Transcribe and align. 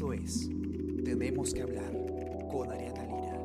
Esto 0.00 0.14
es 0.14 0.48
Tenemos 1.04 1.52
que 1.52 1.60
hablar 1.60 1.92
con 2.50 2.72
Ariana 2.72 3.04
Lira. 3.04 3.42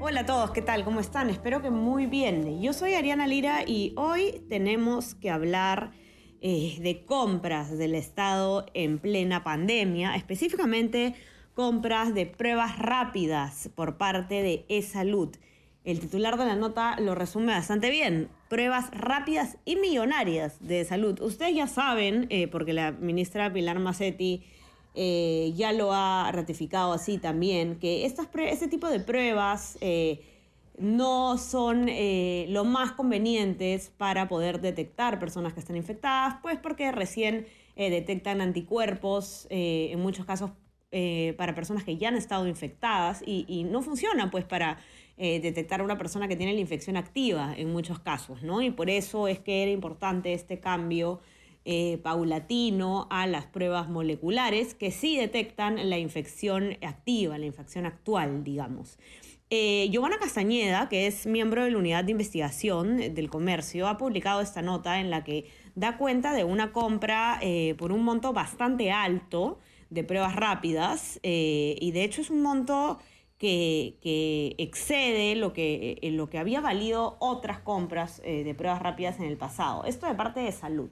Hola 0.00 0.20
a 0.20 0.24
todos, 0.24 0.52
¿qué 0.52 0.62
tal? 0.62 0.82
¿Cómo 0.82 1.00
están? 1.00 1.28
Espero 1.28 1.60
que 1.60 1.68
muy 1.68 2.06
bien. 2.06 2.62
Yo 2.62 2.72
soy 2.72 2.94
Ariana 2.94 3.26
Lira 3.26 3.62
y 3.66 3.92
hoy 3.98 4.42
tenemos 4.48 5.14
que 5.14 5.28
hablar 5.28 5.92
eh, 6.40 6.78
de 6.80 7.04
compras 7.04 7.76
del 7.76 7.94
Estado 7.94 8.64
en 8.72 8.98
plena 8.98 9.44
pandemia, 9.44 10.16
específicamente 10.16 11.14
compras 11.52 12.14
de 12.14 12.24
pruebas 12.24 12.78
rápidas 12.78 13.68
por 13.74 13.98
parte 13.98 14.42
de 14.42 14.64
eSalud. 14.70 15.36
El 15.84 15.98
titular 15.98 16.38
de 16.38 16.46
la 16.46 16.54
nota 16.54 17.00
lo 17.00 17.16
resume 17.16 17.52
bastante 17.52 17.90
bien. 17.90 18.28
Pruebas 18.48 18.90
rápidas 18.92 19.56
y 19.64 19.74
millonarias 19.74 20.56
de 20.60 20.84
salud. 20.84 21.20
Ustedes 21.20 21.56
ya 21.56 21.66
saben, 21.66 22.28
eh, 22.30 22.46
porque 22.46 22.72
la 22.72 22.92
ministra 22.92 23.52
Pilar 23.52 23.80
Macetti 23.80 24.44
eh, 24.94 25.52
ya 25.56 25.72
lo 25.72 25.92
ha 25.92 26.30
ratificado 26.30 26.92
así 26.92 27.18
también, 27.18 27.80
que 27.80 28.06
este 28.06 28.68
tipo 28.68 28.88
de 28.88 29.00
pruebas 29.00 29.76
eh, 29.80 30.20
no 30.78 31.36
son 31.36 31.88
lo 32.48 32.64
más 32.64 32.92
convenientes 32.92 33.90
para 33.96 34.28
poder 34.28 34.60
detectar 34.60 35.18
personas 35.18 35.52
que 35.52 35.60
están 35.60 35.76
infectadas, 35.76 36.36
pues 36.42 36.58
porque 36.58 36.92
recién 36.92 37.46
detectan 37.76 38.40
anticuerpos, 38.40 39.46
en 39.50 40.00
muchos 40.00 40.26
casos 40.26 40.50
eh, 40.94 41.32
para 41.38 41.54
personas 41.54 41.84
que 41.84 41.96
ya 41.96 42.08
han 42.08 42.16
estado 42.16 42.46
infectadas 42.46 43.22
y, 43.24 43.64
no 43.64 43.80
funcionan 43.80 44.30
pues 44.30 44.44
para 44.44 44.76
eh, 45.16 45.40
detectar 45.40 45.80
a 45.80 45.84
una 45.84 45.96
persona 45.96 46.28
que 46.28 46.36
tiene 46.36 46.52
la 46.52 46.60
infección 46.60 46.98
activa 46.98 47.54
en 47.56 47.72
muchos 47.72 47.98
casos, 47.98 48.42
¿no? 48.42 48.60
Y 48.60 48.70
por 48.72 48.90
eso 48.90 49.26
es 49.26 49.38
que 49.38 49.62
era 49.62 49.70
importante 49.72 50.34
este 50.34 50.60
cambio 50.60 51.20
eh, 51.64 51.98
paulatino 52.02 53.06
a 53.08 53.26
las 53.26 53.46
pruebas 53.46 53.88
moleculares 53.88 54.74
que 54.74 54.90
sí 54.90 55.16
detectan 55.16 55.88
la 55.88 55.96
infección 55.96 56.76
activa, 56.82 57.38
la 57.38 57.46
infección 57.46 57.86
actual, 57.86 58.44
digamos. 58.44 58.98
Giovanna 59.48 60.18
Castañeda, 60.18 60.88
que 60.88 61.06
es 61.06 61.26
miembro 61.26 61.64
de 61.64 61.70
la 61.70 61.78
Unidad 61.78 62.04
de 62.04 62.12
Investigación 62.12 62.96
del 63.14 63.30
Comercio, 63.30 63.86
ha 63.86 63.98
publicado 63.98 64.40
esta 64.40 64.60
nota 64.60 64.98
en 64.98 65.10
la 65.10 65.24
que 65.24 65.46
da 65.74 65.98
cuenta 65.98 66.32
de 66.34 66.44
una 66.44 66.72
compra 66.72 67.38
por 67.76 67.92
un 67.92 68.02
monto 68.02 68.32
bastante 68.32 68.90
alto 68.90 69.58
de 69.92 70.04
pruebas 70.04 70.34
rápidas 70.34 71.20
eh, 71.22 71.76
y 71.78 71.92
de 71.92 72.02
hecho 72.04 72.22
es 72.22 72.30
un 72.30 72.40
monto 72.40 72.98
que, 73.36 74.54
excede 74.56 75.34
lo 75.34 75.52
que, 75.52 75.98
eh, 76.00 76.10
lo 76.12 76.30
que 76.30 76.38
había 76.38 76.60
valido 76.60 77.16
otras 77.18 77.58
compras 77.58 78.22
eh, 78.24 78.44
de 78.44 78.54
pruebas 78.54 78.80
rápidas 78.80 79.18
en 79.18 79.24
el 79.24 79.36
pasado. 79.36 79.84
Esto 79.84 80.06
de 80.06 80.14
parte 80.14 80.40
de 80.40 80.52
salud. 80.52 80.90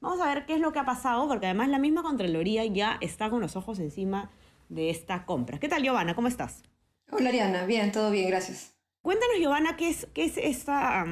Vamos 0.00 0.20
a 0.20 0.32
ver 0.32 0.46
qué 0.46 0.54
es 0.54 0.60
lo 0.60 0.72
que 0.72 0.78
ha 0.78 0.84
pasado, 0.84 1.26
porque 1.28 1.46
además 1.46 1.68
la 1.68 1.78
misma 1.78 2.02
Contraloría 2.02 2.64
ya 2.64 2.98
está 3.00 3.28
con 3.30 3.40
los 3.40 3.56
ojos 3.56 3.80
encima 3.80 4.30
de 4.68 4.90
esta 4.90 5.26
compra. 5.26 5.58
¿Qué 5.58 5.68
tal, 5.68 5.82
Giovanna? 5.82 6.14
¿Cómo 6.14 6.28
estás? 6.28 6.62
Hola, 7.10 7.30
Ariana. 7.30 7.66
Bien, 7.66 7.90
todo 7.90 8.10
bien, 8.10 8.28
gracias. 8.28 8.74
Cuéntanos, 9.02 9.36
Giovanna, 9.40 9.76
qué 9.76 9.88
es, 9.88 10.06
qué 10.14 10.24
es 10.24 10.38
esta, 10.38 11.04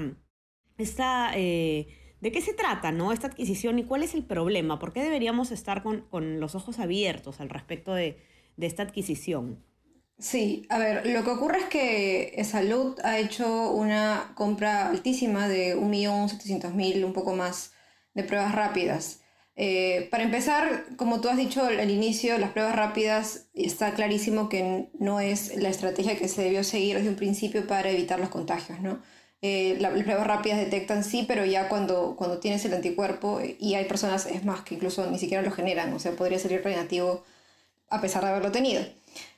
esta 0.79 1.33
¿De 2.27 2.32
qué 2.32 2.41
se 2.41 2.55
trata 2.55 2.91
¿no? 2.91 3.12
esta 3.12 3.28
adquisición 3.28 3.78
y 3.78 3.84
cuál 3.84 4.02
es 4.02 4.12
el 4.12 4.24
problema? 4.24 4.80
¿Por 4.80 4.92
qué 4.92 5.00
deberíamos 5.00 5.52
estar 5.52 5.84
con, 5.84 6.41
los 6.41 6.56
ojos 6.56 6.80
abiertos 6.80 7.38
al 7.38 7.48
respecto 7.48 7.94
de, 7.94 8.18
esta 8.58 8.83
adquisición? 8.83 9.64
Sí, 10.18 10.66
a 10.68 10.77
ver, 10.78 11.06
lo 11.06 11.22
que 11.22 11.30
ocurre 11.30 11.58
es 11.58 11.64
que 11.66 12.42
Salud 12.42 12.98
ha 13.05 13.20
hecho 13.20 13.70
una 13.70 14.33
compra 14.34 14.88
altísima 14.88 15.46
de 15.46 15.77
1.700.000, 15.77 17.05
un 17.05 17.12
poco 17.12 17.36
más, 17.36 17.74
de 18.12 18.24
pruebas 18.24 18.56
rápidas. 18.56 19.20
Eh, 19.55 20.08
para 20.11 20.24
empezar, 20.24 20.96
como 20.96 21.20
tú 21.20 21.28
has 21.28 21.36
dicho 21.36 21.62
al 21.62 21.92
inicio, 21.92 22.39
las 22.39 22.51
pruebas 22.51 22.74
rápidas 22.74 23.51
está 23.55 23.95
clarísimo 23.95 24.48
que 24.48 24.90
no 24.98 25.20
es 25.20 25.55
la 25.55 25.68
estrategia 25.68 26.18
que 26.18 26.27
se 26.27 26.42
debió 26.42 26.64
seguir 26.64 26.96
desde 26.96 27.08
un 27.08 27.14
principio 27.14 27.68
para 27.68 27.89
evitar 27.89 28.18
los 28.18 28.30
contagios, 28.30 28.80
¿no? 28.80 29.01
Eh, 29.48 29.77
las 29.79 29.92
pruebas 30.02 30.27
rápidas 30.27 30.58
detectan 30.58 31.05
sí, 31.05 31.24
pero 31.27 31.45
ya 31.45 31.68
cuando, 31.68 32.17
cuando 32.17 32.39
tienes 32.39 32.64
el 32.64 32.74
anticuerpo, 32.74 33.39
eh, 33.40 33.57
y 33.61 33.74
hay 33.74 33.84
personas, 33.84 34.27
es 34.27 34.45
más, 34.45 34.62
que 34.62 34.74
incluso 34.74 35.08
ni 35.08 35.18
siquiera 35.20 35.42
lo 35.42 35.52
generan, 35.52 35.92
o 35.92 36.01
sea, 36.01 36.12
podría 36.12 36.39
salir 36.40 36.64
negativo 36.67 37.23
a 37.89 38.01
pesar 38.01 38.24
de 38.24 38.30
haberlo 38.30 38.51
tenido. 38.51 38.83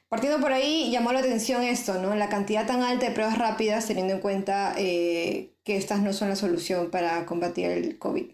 Partiendo 0.09 0.41
por 0.41 0.53
ahí, 0.53 0.91
llamó 0.91 1.13
la 1.13 1.19
atención 1.19 1.63
esto, 1.63 2.01
¿no? 2.01 2.15
La 2.15 2.31
cantidad 2.31 2.67
tan 2.67 2.83
alta 2.83 3.07
de 3.07 3.13
pruebas 3.13 3.37
rápidas, 3.37 3.87
teniendo 3.87 4.15
en 4.15 4.21
cuenta 4.21 4.75
eh, 4.79 5.51
que 5.65 5.77
estas 5.77 6.01
no 6.01 6.15
son 6.15 6.31
la 6.31 6.37
solución 6.37 6.91
para 6.91 7.27
combatir 7.27 7.67
el 7.71 7.99
COVID. 7.99 8.27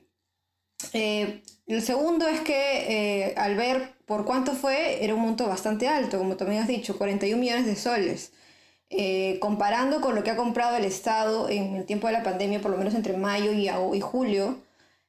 el 0.92 1.82
segundo 1.82 2.28
es 2.28 2.40
que 2.40 3.34
al 3.36 3.56
ver 3.56 3.94
por 4.06 4.24
cuánto 4.24 4.52
fue, 4.52 5.04
era 5.04 5.14
un 5.14 5.22
monto 5.22 5.48
bastante 5.48 5.88
alto, 5.88 6.18
como 6.18 6.36
también 6.36 6.62
has 6.62 6.68
dicho, 6.68 6.96
41 6.98 7.40
millones 7.40 7.66
de 7.66 7.76
soles. 7.76 8.32
Eh, 8.96 9.38
comparando 9.40 10.00
con 10.00 10.14
lo 10.14 10.22
que 10.22 10.30
ha 10.30 10.36
comprado 10.36 10.76
el 10.76 10.84
Estado 10.84 11.48
en 11.48 11.74
el 11.74 11.84
tiempo 11.84 12.06
de 12.06 12.12
la 12.12 12.22
pandemia, 12.22 12.60
por 12.60 12.70
lo 12.70 12.76
menos 12.76 12.94
entre 12.94 13.16
mayo 13.16 13.52
y, 13.52 14.00
julio, 14.00 14.62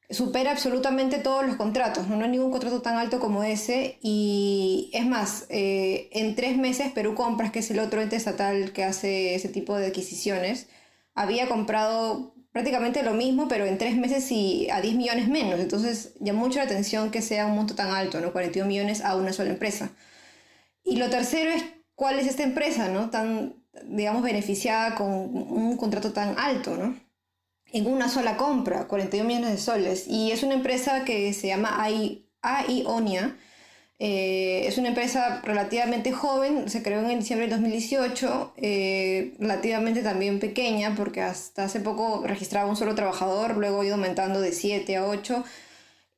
supera 0.10 0.52
absolutamente 0.52 1.20
todos 1.20 1.46
los 1.46 1.56
contratos. 1.56 2.08
¿no? 2.08 2.24
hay 2.24 2.32
ningún 2.32 2.52
contrato 2.52 2.82
tan 2.82 2.98
alto 2.98 3.20
como 3.20 3.44
ese. 3.44 4.00
Y 4.02 4.90
es 4.94 5.06
más, 5.06 5.46
eh, 5.50 6.10
en 6.14 6.36
tres 6.36 6.58
meses 6.58 6.92
Perú 6.94 7.14
Compras, 7.14 7.52
que 7.52 7.60
es 7.60 7.70
el 7.70 7.80
otro 7.80 8.02
ente 8.02 8.16
estatal 8.16 8.74
que 8.74 8.84
hace 8.84 9.36
ese 9.36 9.50
tipo 9.50 9.78
de 9.78 9.88
adquisiciones, 9.88 10.68
había 11.14 11.48
comprado 11.48 12.34
prácticamente 12.52 13.04
lo 13.04 13.14
mismo, 13.14 13.48
pero 13.48 13.66
en 13.66 13.78
tres 13.78 13.98
meses 13.98 14.32
y 14.32 14.68
a 14.72 14.82
10 14.82 14.96
millones 14.96 15.28
menos. 15.28 15.60
Entonces 15.60 16.14
llamó 16.20 16.40
mucho 16.48 16.58
la 16.58 16.66
atención 16.66 17.12
que 17.12 17.22
sea 17.22 17.46
un 17.46 17.56
monto 17.56 17.76
tan 17.76 17.92
alto, 17.92 18.20
¿no? 18.20 18.32
41 18.32 18.68
millones 18.68 19.02
a 19.02 19.16
una 19.16 19.34
sola 19.34 19.52
empresa. 19.52 19.92
Y 20.84 20.98
lo 20.98 21.10
tercero 21.10 21.52
es 21.52 21.64
cuál 21.96 22.20
es 22.20 22.28
esta 22.28 22.44
empresa, 22.44 22.90
¿no? 22.90 23.10
Tan, 23.10 23.56
digamos, 23.86 24.24
beneficiada 24.24 24.96
con 24.96 25.10
un 25.12 25.78
contrato 25.78 26.14
tan 26.14 26.38
alto, 26.38 26.78
¿no? 26.78 27.00
En 27.72 27.88
una 27.88 28.10
sola 28.10 28.38
compra, 28.38 28.88
41 28.88 29.28
millones 29.28 29.52
de 29.52 29.58
soles. 29.58 30.08
Y 30.08 30.32
es 30.32 30.44
una 30.44 30.54
empresa 30.54 31.04
que 31.06 31.34
se 31.34 31.48
llama 31.48 31.84
AIONIA. 32.42 33.38
Eh, 33.98 34.68
es 34.68 34.78
una 34.78 34.90
empresa 34.90 35.42
relativamente 35.44 36.12
joven, 36.12 36.70
se 36.70 36.84
creó 36.84 37.10
en 37.10 37.20
diciembre 37.20 37.48
del 37.48 37.58
2018, 37.58 38.54
eh, 38.58 39.36
relativamente 39.40 40.04
también 40.04 40.40
pequeña, 40.40 40.96
porque 40.96 41.22
hasta 41.22 41.64
hace 41.64 41.80
poco 41.80 42.22
registraba 42.26 42.70
un 42.70 42.76
solo 42.76 42.94
trabajador, 42.94 43.56
luego 43.56 43.82
ha 43.82 43.86
ido 43.86 43.96
aumentando 43.96 44.42
de 44.42 44.52
7 44.52 44.98
a 44.98 45.06
8. 45.06 45.46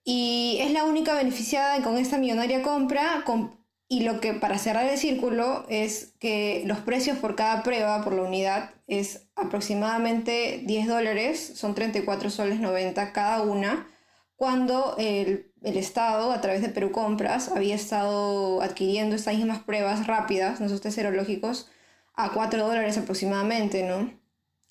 Y 0.03 0.57
es 0.61 0.71
la 0.71 0.85
única 0.85 1.13
beneficiada 1.13 1.83
con 1.83 1.97
esta 1.97 2.17
millonaria 2.17 2.63
compra, 2.63 3.23
con 3.25 3.57
y 3.89 4.01
lo 4.01 4.19
que 4.19 4.33
para 4.33 4.57
cerrar 4.57 4.85
el 4.85 4.97
círculo 4.97 5.65
es 5.69 6.13
que 6.19 6.63
los 6.65 6.79
precios 6.79 7.17
por 7.17 7.35
cada 7.35 7.63
prueba, 7.63 8.03
por 8.03 8.13
la 8.13 8.23
unidad, 8.23 8.71
es 8.87 9.27
aproximadamente 9.35 10.61
10 10.65 10.87
dólares, 10.87 11.53
son 11.55 11.73
34 11.73 12.29
soles 12.29 12.59
90 12.59 13.13
cada 13.13 13.41
una, 13.41 13.87
cuando 14.35 14.95
el, 14.97 15.51
el, 15.63 15.77
Estado, 15.77 16.31
a 16.31 16.41
través 16.41 16.61
de 16.61 16.69
Perú 16.69 16.91
Compras, 16.91 17.49
había 17.49 17.75
estado 17.75 18.61
adquiriendo 18.61 19.15
estas 19.15 19.35
mismas 19.35 19.59
pruebas 19.63 20.05
rápidas, 20.05 20.61
esos 20.61 20.81
test 20.81 20.95
serológicos, 20.95 21.69
a 22.13 22.31
4 22.33 22.67
dólares 22.67 22.97
aproximadamente, 22.97 23.83
¿no? 23.83 24.11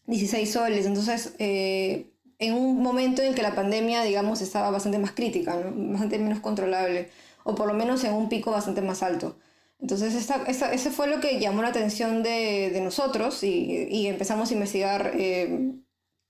16 0.07 0.53
soles. 0.53 0.87
Entonces, 0.87 1.35
eh, 1.39 2.13
en 2.39 2.55
un 2.55 2.83
momento 2.83 3.23
en 3.23 3.35
que 3.35 3.43
la 3.43 3.55
pandemia, 3.55 4.03
digamos, 4.03 4.41
estaba 4.43 4.71
bastante 4.71 4.99
más 4.99 5.13
crítica, 5.13 5.57
¿no? 5.57 5.73
bastante 5.93 6.19
menos 6.19 6.41
controlable 6.41 7.11
o 7.47 7.55
por 7.55 7.69
lo 7.69 7.75
menos 7.75 8.03
en 8.05 8.13
un 8.13 8.29
pico 8.29 8.51
bastante 8.51 8.83
más 8.83 9.03
alto. 9.03 9.39
Entonces, 9.81 10.15
esta, 10.15 10.43
ese 10.47 10.91
fue 10.91 11.07
lo 11.07 11.21
que 11.21 11.39
llamó 11.39 11.63
la 11.63 11.69
atención 11.69 12.23
de, 12.23 12.71
de 12.73 12.81
nosotros 12.81 13.43
y, 13.45 13.87
y, 13.89 14.09
empezamos 14.09 14.51
a 14.51 14.55
investigar 14.55 15.13
eh, 15.15 15.75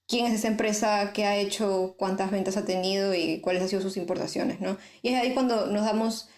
quién 0.06 0.26
es 0.26 0.34
esa 0.34 0.48
empresa, 0.48 1.12
qué 1.14 1.24
ha 1.24 1.36
hecho, 1.36 1.94
cuántas 1.98 2.30
ventas 2.30 2.56
ha 2.56 2.66
tenido 2.66 3.14
y 3.14 3.40
cuáles 3.40 3.62
han 3.62 3.68
sido 3.68 3.80
sus 3.80 3.96
importaciones. 3.96 4.60
¿no? 4.60 4.76
Y 5.00 5.10
es 5.10 5.22
ahí 5.22 5.32
cuando 5.32 5.68
nos 5.68 5.86
damos, 5.86 6.28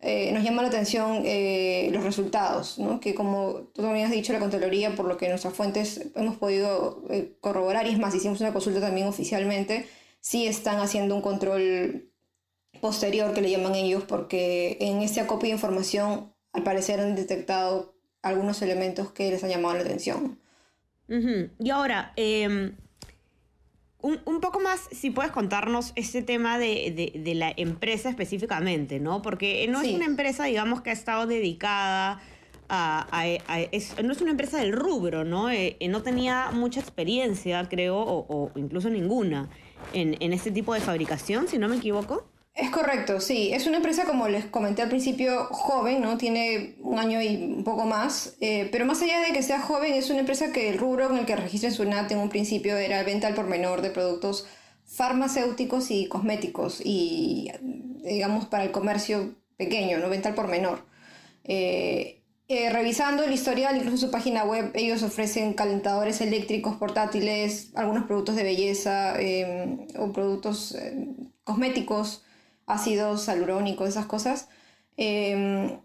eh, 0.00 0.30
nos 0.32 0.44
llama 0.44 0.62
la 0.62 0.68
atención 0.68 1.22
eh, 1.24 1.88
los 1.92 2.04
resultados, 2.04 2.78
¿no? 2.78 3.00
que 3.00 3.14
como 3.14 3.70
tú 3.74 3.82
también 3.82 4.06
has 4.06 4.12
dicho, 4.12 4.32
la 4.32 4.38
Contraloría, 4.38 4.94
por 4.94 5.06
lo 5.06 5.16
que 5.16 5.28
nuestras 5.28 5.54
fuentes 5.54 6.10
hemos 6.14 6.36
podido 6.36 7.02
corroborar, 7.40 7.86
y 7.86 7.90
es 7.90 7.98
más, 7.98 8.14
hicimos 8.14 8.40
una 8.40 8.52
consulta 8.52 8.80
también 8.80 9.08
oficialmente, 9.08 9.86
sí 10.20 10.46
están 10.46 10.78
haciendo 10.80 11.16
un 11.16 11.22
control 11.22 12.07
posterior 12.80 13.32
que 13.34 13.40
le 13.40 13.50
llaman 13.50 13.74
ellos, 13.74 14.04
porque 14.04 14.78
en 14.80 15.02
este 15.02 15.20
acopio 15.20 15.48
de 15.48 15.54
información 15.54 16.32
al 16.52 16.62
parecer 16.62 17.00
han 17.00 17.14
detectado 17.14 17.94
algunos 18.22 18.62
elementos 18.62 19.12
que 19.12 19.30
les 19.30 19.42
han 19.44 19.50
llamado 19.50 19.74
la 19.74 19.80
atención. 19.82 20.38
Y 21.58 21.70
ahora, 21.70 22.12
em, 22.16 22.74
un, 24.00 24.40
poco 24.40 24.60
más, 24.60 24.88
si 24.92 25.10
puedes 25.10 25.32
contarnos 25.32 25.92
este 25.96 26.22
tema 26.22 26.58
de, 26.58 27.32
la 27.34 27.52
empresa 27.56 28.10
específicamente, 28.10 29.00
¿no? 29.00 29.22
Porque 29.22 29.66
no 29.68 29.80
es 29.80 29.94
una 29.94 30.04
empresa, 30.04 30.44
digamos, 30.44 30.82
que 30.82 30.90
ha 30.90 30.92
estado 30.92 31.26
dedicada 31.26 32.20
a... 32.68 33.06
no 34.04 34.12
es 34.12 34.20
una 34.20 34.30
empresa 34.30 34.58
del 34.58 34.72
rubro, 34.72 35.24
¿no? 35.24 35.50
Eh, 35.50 35.76
eh, 35.80 35.88
no 35.88 36.02
tenía 36.02 36.50
mucha 36.52 36.80
experiencia, 36.80 37.66
creo, 37.68 37.96
o, 37.98 38.50
incluso 38.54 38.90
ninguna, 38.90 39.48
en, 39.94 40.16
en 40.20 40.32
este 40.32 40.50
tipo 40.50 40.74
de 40.74 40.80
fabricación, 40.80 41.48
si 41.48 41.58
no 41.58 41.68
me 41.68 41.76
equivoco. 41.76 42.28
Es 42.58 42.70
correcto, 42.70 43.20
sí. 43.20 43.52
Es 43.52 43.68
una 43.68 43.76
empresa, 43.76 44.04
como 44.04 44.26
les 44.26 44.46
comenté 44.46 44.82
al 44.82 44.88
principio, 44.88 45.44
joven, 45.52 46.02
¿no? 46.02 46.18
Tiene 46.18 46.74
un 46.80 46.98
año 46.98 47.22
y 47.22 47.36
un 47.36 47.62
poco 47.62 47.86
más. 47.86 48.34
Eh, 48.40 48.68
pero 48.72 48.84
más 48.84 49.00
allá 49.00 49.20
de 49.20 49.32
que 49.32 49.44
sea 49.44 49.60
joven, 49.60 49.94
es 49.94 50.10
una 50.10 50.18
empresa 50.20 50.50
que 50.50 50.68
el 50.68 50.76
rubro 50.76 51.08
en 51.08 51.18
el 51.18 51.24
que 51.24 51.36
registra 51.36 51.70
su 51.70 51.84
NAT 51.84 52.10
en 52.10 52.18
un 52.18 52.28
principio 52.28 52.76
era 52.76 53.04
venta 53.04 53.28
al 53.28 53.34
por 53.34 53.46
menor 53.46 53.80
de 53.80 53.90
productos 53.90 54.48
farmacéuticos 54.86 55.92
y 55.92 56.08
cosméticos. 56.08 56.80
Y, 56.84 57.52
digamos, 58.02 58.46
para 58.46 58.64
el 58.64 58.72
comercio 58.72 59.36
pequeño, 59.56 59.98
¿no? 59.98 60.08
Venta 60.08 60.30
al 60.30 60.34
por 60.34 60.48
menor. 60.48 60.84
Eh, 61.44 62.24
eh, 62.48 62.70
revisando 62.70 63.22
el 63.22 63.32
historial, 63.32 63.76
incluso 63.76 64.06
su 64.06 64.10
página 64.10 64.42
web, 64.42 64.72
ellos 64.74 65.04
ofrecen 65.04 65.54
calentadores 65.54 66.20
eléctricos 66.20 66.74
portátiles, 66.76 67.70
algunos 67.76 68.06
productos 68.06 68.34
de 68.34 68.42
belleza 68.42 69.14
o 69.96 70.12
productos 70.12 70.76
cosméticos 71.44 72.24
ácidos 72.68 73.28
alurónicos, 73.28 73.88
esas 73.88 74.06
cosas. 74.06 74.48
Em, 74.96 75.78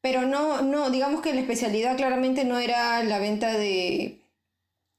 pero 0.00 0.22
no, 0.22 0.62
no, 0.62 0.90
digamos 0.90 1.22
que 1.22 1.34
la 1.34 1.40
especialidad 1.40 1.96
claramente 1.96 2.44
no 2.44 2.58
era 2.58 3.02
la 3.04 3.18
venta 3.18 3.52
de, 3.54 4.20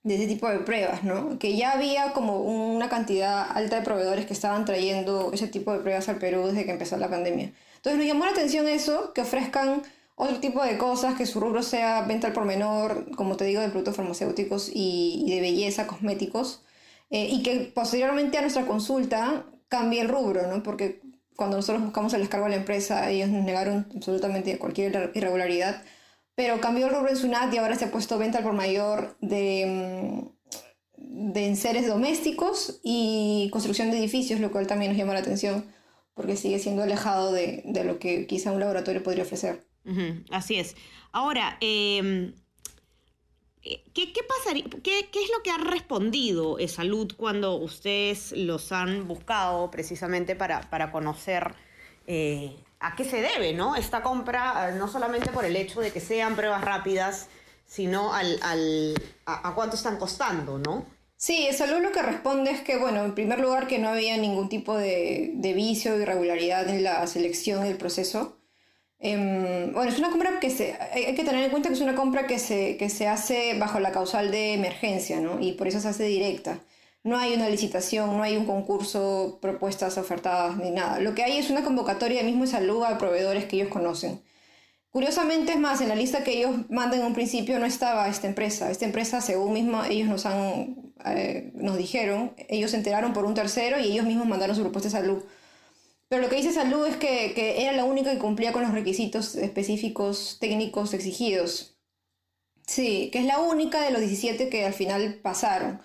de 0.03 0.15
ese 0.15 0.27
tipo 0.27 0.47
de 0.49 0.59
pruebas, 0.59 1.03
¿no? 1.03 1.39
Que 1.39 1.57
ya 1.57 1.71
había 1.73 2.13
como 2.13 2.41
una 2.41 2.89
cantidad 2.89 3.47
alta 3.51 3.77
de 3.77 3.81
proveedores 3.81 4.25
que 4.27 4.33
estaban 4.33 4.65
trayendo 4.65 5.31
ese 5.33 5.47
tipo 5.47 5.73
de 5.73 5.79
pruebas 5.79 6.09
al 6.09 6.17
Perú 6.17 6.47
desde 6.47 6.65
que 6.65 6.71
empezó 6.71 6.97
la 6.97 7.09
pandemia. 7.09 7.51
Entonces 7.77 7.97
nos 7.97 8.07
llamó 8.07 8.25
la 8.25 8.31
atención 8.31 8.67
eso, 8.67 9.13
que 9.13 9.21
ofrezcan 9.21 9.83
otro 10.15 10.39
tipo 10.39 10.63
de 10.63 10.77
cosas, 10.77 11.15
que 11.15 11.25
su 11.25 11.39
rubro 11.39 11.61
sea 11.63 12.01
venta 12.03 12.27
al 12.27 12.33
por 12.33 12.45
menor, 12.45 13.15
como 13.15 13.35
te 13.35 13.45
digo, 13.45 13.61
de 13.61 13.69
productos 13.69 13.95
farmacéuticos 13.95 14.69
y, 14.73 15.25
de 15.29 15.41
belleza, 15.41 15.87
cosméticos, 15.87 16.61
eh, 17.09 17.27
y 17.29 17.43
que 17.43 17.71
posteriormente 17.73 18.37
a 18.37 18.41
nuestra 18.41 18.65
consulta 18.65 19.45
cambie 19.67 20.01
el 20.01 20.09
rubro, 20.09 20.47
¿no? 20.47 20.63
Porque 20.63 21.01
cuando 21.35 21.57
nosotros 21.57 21.83
buscamos 21.83 22.13
el 22.13 22.21
descargo 22.21 22.45
a 22.45 22.49
la 22.49 22.55
empresa, 22.55 23.09
ellos 23.09 23.29
nos 23.29 23.43
negaron 23.43 23.87
absolutamente 23.95 24.57
cualquier 24.57 25.11
irregularidad, 25.13 25.83
pero 26.35 26.61
cambió 26.61 26.87
el 26.87 26.93
rubro 26.93 27.09
en 27.09 27.17
SUNAT 27.17 27.53
y 27.53 27.57
ahora 27.57 27.75
se 27.75 27.85
ha 27.85 27.91
puesto 27.91 28.17
venta 28.17 28.39
al 28.39 28.43
por 28.43 28.53
mayor 28.53 29.17
de, 29.21 30.29
mm, 30.97 31.33
de 31.33 31.47
enseres 31.47 31.87
domésticos 31.87 32.79
y 32.83 33.49
construcción 33.51 33.91
de 33.91 33.99
edificios, 33.99 34.39
lo 34.39 34.51
cual 34.51 34.67
también 34.67 34.91
nos 34.91 34.97
llama 34.97 35.13
la 35.13 35.19
atención 35.19 35.65
porque 36.13 36.37
sigue 36.37 36.59
siendo 36.59 36.83
alejado 36.83 37.33
de, 37.33 37.61
de 37.65 37.83
lo 37.83 37.99
que 37.99 38.25
quizá 38.25 38.51
un 38.51 38.59
laboratorio 38.61 39.03
podría 39.03 39.23
ofrecer. 39.23 39.67
así 40.31 40.55
es. 40.55 40.75
Ahora, 41.11 41.57
eh, 41.61 42.33
¿Qué, 43.65 44.13
pasaría? 44.27 44.63
Qué, 44.83 44.99
es 44.99 45.29
lo 45.35 45.41
que 45.43 45.49
ha 45.49 45.57
respondido 45.57 46.57
Salud 46.67 47.11
cuando 47.17 47.55
ustedes 47.55 48.31
los 48.33 48.71
han 48.71 49.07
buscado 49.07 49.71
precisamente 49.71 50.35
para, 50.35 50.61
para 50.69 50.91
conocer 50.91 51.55
eh, 52.05 52.55
a 52.79 52.95
qué 52.95 53.03
se 53.05 53.21
debe 53.21 53.53
¿no? 53.53 53.75
esta 53.75 54.03
compra, 54.03 54.71
no 54.71 54.87
solamente 54.87 55.31
por 55.31 55.45
el 55.45 55.55
hecho 55.55 55.81
de 55.81 55.91
que 55.91 55.99
sean 55.99 56.35
pruebas 56.35 56.63
rápidas, 56.63 57.27
sino 57.65 58.13
al, 58.13 58.39
a, 59.25 59.55
cuánto 59.55 59.75
están 59.75 59.97
costando, 59.97 60.59
¿no? 60.59 60.85
Sí, 61.17 61.47
Salud 61.51 61.81
lo 61.81 61.91
que 61.91 62.03
responde 62.03 62.51
es 62.51 62.61
que, 62.61 62.77
bueno, 62.77 63.03
en 63.03 63.15
primer 63.15 63.39
lugar 63.39 63.65
que 63.65 63.79
no 63.79 63.89
había 63.89 64.15
ningún 64.17 64.47
tipo 64.47 64.77
de, 64.77 65.31
de 65.33 65.53
vicio 65.53 65.95
o 65.95 65.97
irregularidad 65.97 66.69
en 66.69 66.83
la 66.83 67.07
selección 67.07 67.63
del 67.63 67.77
proceso. 67.77 68.37
Em, 68.99 69.73
bueno, 69.73 69.91
es 69.91 69.99
una 69.99 70.09
compra 70.09 70.39
que 70.39 70.49
se, 70.49 70.73
hay 70.73 71.13
que 71.15 71.23
tener 71.23 71.43
en 71.43 71.51
cuenta 71.51 71.69
que 71.69 71.75
es 71.75 71.81
una 71.81 71.95
compra 71.95 72.27
que 72.27 72.39
se, 72.39 72.77
que 72.77 72.89
se 72.89 73.07
hace 73.07 73.57
bajo 73.59 73.79
la 73.79 73.91
causal 73.91 74.31
de 74.31 74.53
emergencia, 74.53 75.19
¿no? 75.19 75.39
Y 75.39 75.53
por 75.53 75.67
eso 75.67 75.79
se 75.79 75.89
hace 75.89 76.05
directa. 76.05 76.59
No 77.03 77.17
hay 77.17 77.33
una 77.35 77.49
licitación, 77.49 78.17
no 78.17 78.23
hay 78.23 78.35
un 78.35 78.45
concurso, 78.45 79.37
propuestas 79.41 79.97
ofertadas 79.97 80.57
ni 80.57 80.71
nada. 80.71 80.99
Lo 80.99 81.13
que 81.13 81.23
hay 81.23 81.37
es 81.37 81.49
una 81.51 81.63
convocatoria 81.63 82.21
de 82.21 82.25
mismo 82.25 82.47
salud 82.47 82.83
a 82.83 82.97
proveedores 82.97 83.45
que 83.45 83.57
ellos 83.57 83.69
conocen. 83.69 84.21
Curiosamente, 84.89 85.51
es 85.51 85.59
más, 85.59 85.81
en 85.81 85.89
la 85.89 85.95
lista 85.95 86.23
que 86.23 86.37
ellos 86.39 86.51
mandan 86.69 87.01
en 87.01 87.05
un 87.07 87.13
principio 87.13 87.59
no 87.59 87.65
estaba 87.65 88.07
esta 88.07 88.27
empresa. 88.27 88.71
Esta 88.71 88.85
empresa, 88.85 89.21
según 89.21 89.53
mismo 89.53 89.83
ellos 89.83 90.07
nos, 90.07 90.25
han, 90.25 90.93
eh, 91.05 91.51
nos 91.53 91.77
dijeron, 91.77 92.33
ellos 92.49 92.71
se 92.71 92.77
enteraron 92.77 93.13
por 93.13 93.25
un 93.25 93.33
tercero 93.33 93.77
y 93.79 93.91
ellos 93.91 94.05
mismos 94.05 94.25
mandaron 94.25 94.55
su 94.55 94.61
propuesta 94.63 94.87
de 94.87 94.93
salud. 95.03 95.23
Pero 96.07 96.21
lo 96.21 96.29
que 96.29 96.35
dice 96.35 96.51
Salud 96.51 96.85
es 96.85 96.97
que, 96.97 97.33
que, 97.33 97.63
era 97.63 97.71
la 97.71 97.85
única 97.85 98.11
que 98.11 98.19
cumplía 98.19 98.53
con 98.53 98.61
los 98.61 98.71
requisitos 98.71 99.35
específicos 99.35 100.37
técnicos 100.39 100.93
exigidos. 100.93 101.77
Sí, 102.67 103.09
que 103.11 103.19
es 103.19 103.25
la 103.25 103.39
única 103.39 103.81
de 103.81 103.91
los 103.91 104.01
17 104.01 104.49
que 104.49 104.65
al 104.65 104.73
final 104.73 105.19
pasaron. 105.21 105.81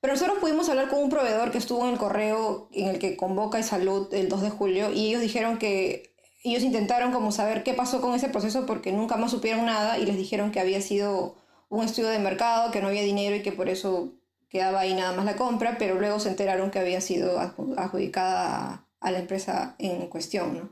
Pero 0.00 0.14
nosotros 0.14 0.38
pudimos 0.40 0.68
hablar 0.68 0.88
con 0.88 1.00
un 1.00 1.10
proveedor 1.10 1.52
que 1.52 1.58
estuvo 1.58 1.86
en 1.86 1.92
el 1.92 1.98
correo 1.98 2.68
en 2.72 2.88
el 2.88 2.98
que 2.98 3.16
convoca 3.16 3.62
Salud 3.62 4.12
el 4.12 4.28
2 4.28 4.42
de 4.42 4.50
julio 4.50 4.90
y 4.92 5.08
ellos 5.08 5.22
dijeron 5.22 5.58
que 5.58 6.12
ellos 6.42 6.64
intentaron 6.64 7.12
como 7.12 7.30
saber 7.30 7.62
qué 7.62 7.72
pasó 7.72 8.00
con 8.00 8.14
ese 8.14 8.28
proceso 8.28 8.66
porque 8.66 8.90
nunca 8.92 9.16
más 9.16 9.30
supieron 9.30 9.66
nada 9.66 9.98
y 9.98 10.06
les 10.06 10.16
dijeron 10.16 10.50
que 10.50 10.58
había 10.58 10.80
sido 10.80 11.36
un 11.68 11.84
estudio 11.84 12.08
de 12.08 12.18
mercado, 12.18 12.72
que 12.72 12.82
no 12.82 12.88
había 12.88 13.02
dinero 13.02 13.36
y 13.36 13.42
que 13.42 13.52
por 13.52 13.68
eso 13.68 14.14
quedaba 14.48 14.80
ahí 14.80 14.94
nada 14.94 15.12
más 15.12 15.24
la 15.24 15.36
compra, 15.36 15.76
pero 15.78 15.94
luego 15.94 16.18
se 16.18 16.28
enteraron 16.30 16.70
que 16.70 16.80
había 16.80 17.00
sido 17.00 17.38
adjudicada 17.38 18.86
a 19.02 19.10
la 19.10 19.18
empresa 19.18 19.74
en 19.78 20.06
cuestión, 20.06 20.54
¿no? 20.58 20.70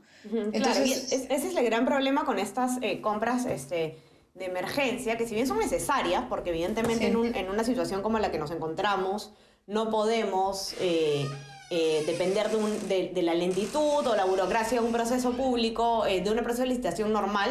Entonces, 0.53 1.11
ese 1.11 1.35
es 1.35 1.55
el 1.55 1.65
gran 1.65 1.85
problema 1.85 2.25
con 2.25 2.39
estas 2.39 2.77
eh, 2.81 3.01
compras 3.01 3.45
este, 3.45 3.97
de 4.33 4.45
emergencia, 4.45 5.17
que 5.17 5.27
si 5.27 5.35
bien 5.35 5.47
son 5.47 5.59
necesarias, 5.59 6.23
porque 6.29 6.51
evidentemente 6.51 7.07
en, 7.07 7.49
una 7.49 7.63
situación 7.63 8.01
como 8.01 8.19
la 8.19 8.31
que 8.31 8.37
nos 8.37 8.51
encontramos, 8.51 9.33
no 9.67 9.89
podemos 9.89 10.75
eh, 10.79 11.27
eh, 11.71 12.03
depender 12.05 12.49
de, 12.49 13.11
de, 13.13 13.21
la 13.21 13.33
lentitud 13.33 14.07
o 14.07 14.15
la 14.15 14.25
burocracia 14.25 14.79
de 14.79 14.85
un 14.85 14.93
proceso 14.93 15.31
público, 15.33 16.03
de 16.05 16.29
un 16.29 16.37
proceso 16.37 16.63
de 16.63 16.69
licitación 16.69 17.11
normal, 17.11 17.49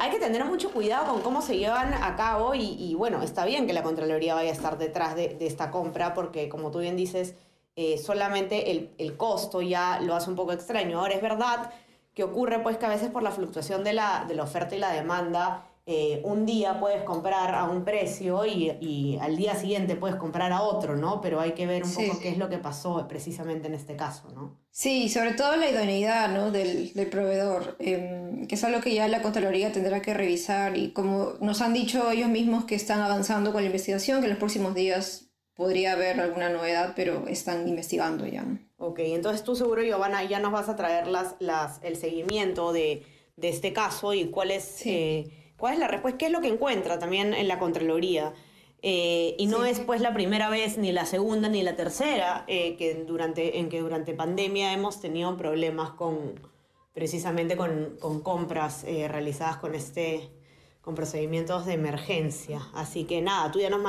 hay 0.00 0.10
que 0.10 0.18
tener 0.18 0.44
mucho 0.44 0.72
cuidado 0.72 1.12
con 1.12 1.22
cómo 1.22 1.40
se 1.40 1.56
llevan 1.56 1.94
a 1.94 2.16
cabo 2.16 2.52
y, 2.56 2.74
y, 2.82 2.94
bueno, 2.94 3.22
está 3.22 3.44
bien 3.44 3.68
que 3.68 3.72
la 3.72 3.84
Contraloría 3.84 4.34
vaya 4.34 4.50
a 4.50 4.52
estar 4.52 4.76
detrás 4.76 5.14
de, 5.14 5.34
de 5.34 5.46
esta 5.46 5.70
compra, 5.70 6.14
porque 6.14 6.48
como 6.48 6.72
tú 6.72 6.80
bien 6.80 6.96
dices, 6.96 7.36
eh, 7.80 7.96
solamente 7.96 8.72
el, 8.72 8.90
el, 8.98 9.16
costo 9.16 9.62
ya 9.62 10.00
lo 10.00 10.16
hace 10.16 10.28
un 10.28 10.34
poco 10.34 10.50
extraño. 10.50 10.98
Ahora 10.98 11.14
es 11.14 11.22
verdad 11.22 11.70
que 12.12 12.24
ocurre 12.24 12.58
pues 12.58 12.76
que 12.76 12.86
a 12.86 12.88
veces 12.88 13.08
por 13.08 13.22
la 13.22 13.30
fluctuación 13.30 13.84
de 13.84 13.92
la, 13.92 14.24
de 14.26 14.34
la 14.34 14.42
oferta 14.42 14.74
y 14.74 14.80
la 14.80 14.90
demanda, 14.90 15.64
eh, 15.86 16.20
un 16.24 16.44
día 16.44 16.80
puedes 16.80 17.04
comprar 17.04 17.54
a 17.54 17.70
un 17.70 17.84
precio 17.84 18.44
y, 18.44 18.72
y, 18.80 19.16
al 19.20 19.36
día 19.36 19.54
siguiente 19.54 19.94
puedes 19.94 20.16
comprar 20.16 20.50
a 20.50 20.62
otro, 20.62 20.96
¿no? 20.96 21.20
Pero 21.20 21.38
hay 21.38 21.52
que 21.52 21.68
ver 21.68 21.84
un 21.84 21.94
poco 21.94 22.18
qué 22.18 22.30
es 22.30 22.36
lo 22.36 22.48
que 22.48 22.58
pasó 22.58 23.06
precisamente 23.06 23.68
en 23.68 23.74
este 23.74 23.94
caso, 23.94 24.28
¿no? 24.34 24.58
Sí, 24.72 25.08
sobre 25.08 25.34
todo 25.34 25.54
la 25.54 25.70
idoneidad 25.70 26.34
¿no? 26.34 26.50
del, 26.50 26.92
del 26.94 27.06
proveedor, 27.06 27.76
em, 27.78 28.48
que 28.48 28.56
es 28.56 28.64
algo 28.64 28.80
que 28.80 28.92
ya 28.92 29.06
la 29.06 29.22
Contraloría 29.22 29.70
tendrá 29.70 30.02
que 30.02 30.14
revisar 30.14 30.76
y 30.76 30.90
como 30.90 31.34
nos 31.40 31.60
han 31.62 31.74
dicho 31.74 32.10
ellos 32.10 32.28
mismos 32.28 32.64
que 32.64 32.74
están 32.74 33.00
avanzando 33.00 33.52
con 33.52 33.62
la 33.62 33.66
investigación, 33.66 34.18
que 34.18 34.24
en 34.24 34.30
los 34.30 34.38
próximos 34.40 34.74
días 34.74 35.27
podría 35.58 35.94
haber 35.94 36.20
alguna 36.20 36.50
novedad, 36.50 36.92
pero 36.94 37.26
están 37.26 37.66
investigando 37.66 38.24
ya. 38.24 38.46
Ok, 38.76 39.00
entonces 39.00 39.42
tú 39.42 39.56
seguro, 39.56 39.82
Giovanna, 39.82 40.22
ya 40.22 40.38
nos 40.38 40.52
vas 40.52 40.68
a 40.68 40.76
traer 40.76 41.08
las, 41.08 41.34
las, 41.40 41.80
el 41.82 41.96
seguimiento 41.96 42.72
de, 42.72 43.02
de 43.34 43.48
este 43.48 43.72
caso 43.72 44.14
y 44.14 44.26
cuál 44.26 44.52
es, 44.52 44.86
eh, 44.86 45.52
cuál 45.56 45.74
es 45.74 45.80
la 45.80 45.88
respuesta, 45.88 46.16
qué 46.16 46.26
es 46.26 46.30
lo 46.30 46.40
que 46.40 46.46
encuentra 46.46 47.00
también 47.00 47.34
en 47.34 47.48
la 47.48 47.58
Contraloría. 47.58 48.34
Eh, 48.82 49.34
y 49.36 49.46
no 49.46 49.64
es 49.64 49.80
pues 49.80 50.00
la 50.00 50.14
primera 50.14 50.48
vez, 50.48 50.78
ni 50.78 50.92
la 50.92 51.06
segunda, 51.06 51.48
ni 51.48 51.64
la 51.64 51.74
tercera, 51.74 52.44
eh, 52.46 52.76
que 52.76 52.94
durante, 52.94 53.58
en 53.58 53.68
que 53.68 53.80
durante 53.80 54.14
pandemia 54.14 54.72
hemos 54.72 55.00
tenido 55.00 55.36
problemas 55.36 55.90
con 55.90 56.38
precisamente 56.94 57.56
con, 57.56 57.96
con 57.98 58.20
compras 58.22 58.84
realizadas 58.84 59.56
con 59.56 59.74
este, 59.74 60.30
con 60.88 60.94
procedimientos 60.94 61.66
de 61.66 61.74
emergencia. 61.74 62.62
Así 62.72 63.04
que 63.04 63.20
nada, 63.20 63.52
tú 63.52 63.60
ya 63.60 63.68
nos 63.68 63.82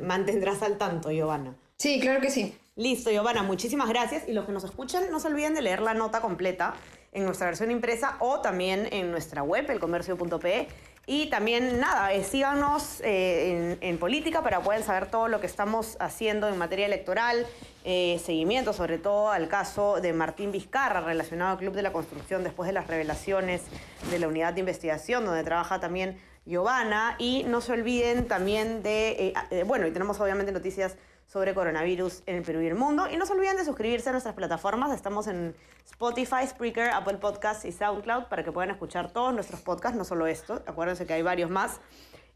mantendrás 0.00 0.64
al 0.64 0.78
tanto, 0.78 1.12
Giovanna. 1.12 1.54
Sí, 1.76 2.00
claro 2.00 2.20
que 2.20 2.28
sí. 2.28 2.56
Listo, 2.74 3.12
Giovanna, 3.12 3.44
muchísimas 3.44 3.88
gracias. 3.88 4.26
Y 4.26 4.32
los 4.32 4.44
que 4.44 4.50
nos 4.50 4.64
escuchan, 4.64 5.04
no 5.12 5.20
se 5.20 5.28
olviden 5.28 5.54
de 5.54 5.62
leer 5.62 5.80
la 5.80 5.94
nota 5.94 6.20
completa 6.20 6.74
en 7.12 7.24
nuestra 7.24 7.46
versión 7.46 7.70
impresa 7.70 8.16
o 8.18 8.40
también 8.40 8.88
en 8.90 9.12
nuestra 9.12 9.44
web, 9.44 9.70
elcomercio.pe. 9.70 10.66
Y 11.06 11.26
también, 11.26 11.80
nada, 11.80 12.14
eh, 12.14 12.24
síganos 12.24 13.00
eh, 13.02 13.76
en, 13.80 13.98
política 13.98 14.42
para 14.42 14.60
poder 14.60 14.82
saber 14.82 15.10
todo 15.10 15.28
lo 15.28 15.38
que 15.38 15.46
estamos 15.46 15.98
haciendo 16.00 16.48
en 16.48 16.56
materia 16.56 16.86
electoral, 16.86 17.46
eh, 17.84 18.18
seguimiento 18.24 18.72
sobre 18.72 18.96
todo 18.96 19.30
al 19.30 19.48
caso 19.48 20.00
de 20.00 20.14
Martín 20.14 20.50
Vizcarra 20.50 21.02
relacionado 21.02 21.52
al 21.52 21.58
Club 21.58 21.74
de 21.74 21.82
la 21.82 21.92
Construcción 21.92 22.42
después 22.42 22.66
de 22.66 22.72
las 22.72 22.86
revelaciones 22.86 23.62
de 24.10 24.18
la 24.18 24.28
unidad 24.28 24.54
de 24.54 24.60
investigación 24.60 25.26
donde 25.26 25.44
trabaja 25.44 25.78
también 25.78 26.18
Giovanna. 26.46 27.16
Y 27.18 27.44
no 27.44 27.60
se 27.60 27.72
olviden 27.72 28.26
también 28.26 28.82
de, 28.82 29.34
bueno, 29.66 29.86
y 29.86 29.90
tenemos 29.90 30.18
obviamente 30.20 30.52
noticias 30.52 30.96
sobre 31.34 31.52
coronavirus 31.52 32.22
en 32.26 32.36
el 32.36 32.42
Perú 32.44 32.60
y 32.62 32.68
el 32.68 32.76
mundo. 32.76 33.08
Y 33.12 33.16
no 33.16 33.26
se 33.26 33.32
olviden 33.32 33.56
de 33.56 33.64
suscribirse 33.64 34.08
a 34.08 34.12
nuestras 34.12 34.36
plataformas. 34.36 34.92
Estamos 34.94 35.26
en 35.26 35.52
Spotify, 35.84 36.46
Spreaker, 36.46 36.90
Apple 36.90 37.18
Podcasts 37.18 37.64
y 37.64 37.72
SoundCloud 37.72 38.26
para 38.26 38.44
que 38.44 38.52
puedan 38.52 38.70
escuchar 38.70 39.10
todos 39.10 39.34
nuestros 39.34 39.60
podcasts, 39.60 39.98
no 39.98 40.04
solo 40.04 40.28
esto. 40.28 40.62
Acuérdense 40.64 41.06
que 41.06 41.12
hay 41.12 41.22
varios 41.22 41.50
más. 41.50 41.80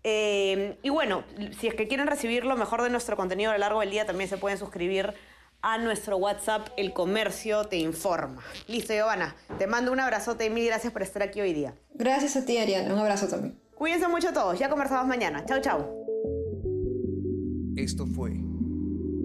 Eh, 0.03 0.79
y 0.83 0.91
bueno, 0.91 1.23
si 1.61 1.69
es 1.69 1.75
que 1.75 1.87
quieren 1.87 2.09
recibir 2.09 2.45
lo 2.45 2.57
mejor 2.57 2.83
de 2.83 2.91
nuestro 2.91 3.17
contenido 3.17 3.53
a 3.53 3.55
lo 3.55 3.61
largo 3.61 3.81
del 3.81 3.91
día, 3.91 4.05
también 4.05 4.29
se 4.29 4.37
pueden 4.37 4.59
suscribir 4.59 5.15
a 5.63 5.79
nuestro 5.79 6.17
WhatsApp 6.17 6.69
El 6.77 6.93
Comercio 6.93 7.67
Te 7.67 7.77
Informa. 7.77 8.43
Listo, 8.67 8.95
Giovanna. 8.95 9.37
Te 9.59 9.69
mando 9.69 9.93
un 9.93 10.01
abrazote 10.01 10.47
y 10.47 10.51
mil 10.51 10.67
gracias 10.67 10.93
por 10.93 11.03
estar 11.03 11.23
aquí 11.23 11.41
hoy 11.41 11.53
día. 11.53 11.73
Gracias 11.95 12.35
a 12.35 12.45
ti, 12.45 12.59
Ariana. 12.59 12.93
Un 12.93 12.99
abrazo 12.99 13.29
también. 13.29 13.61
Cuídense 13.77 14.09
mucho 14.09 14.33
todos. 14.33 14.59
Ya 14.59 14.69
conversamos 14.69 15.07
mañana. 15.07 15.47
Chau, 15.47 15.61
chau. 15.61 15.87
Esto 17.77 18.05
fue 18.05 18.48